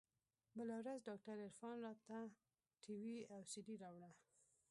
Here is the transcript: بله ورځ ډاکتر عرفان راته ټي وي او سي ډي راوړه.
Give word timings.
بله 0.57 0.75
ورځ 0.81 0.99
ډاکتر 1.07 1.35
عرفان 1.47 1.77
راته 1.85 2.17
ټي 2.83 2.95
وي 3.03 3.17
او 3.33 3.39
سي 3.51 3.59
ډي 3.65 3.75
راوړه. 3.83 4.11